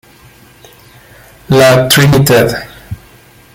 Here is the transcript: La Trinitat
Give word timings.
La 1.49 1.87
Trinitat 1.87 2.57